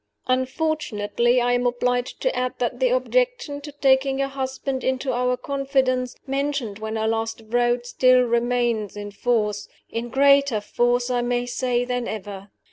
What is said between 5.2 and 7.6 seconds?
confidence, mentioned when I last